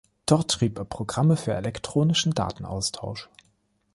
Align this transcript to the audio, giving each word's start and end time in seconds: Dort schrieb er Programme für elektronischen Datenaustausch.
Dort 0.25 0.51
schrieb 0.51 0.79
er 0.79 0.85
Programme 0.85 1.37
für 1.37 1.53
elektronischen 1.53 2.33
Datenaustausch. 2.33 3.29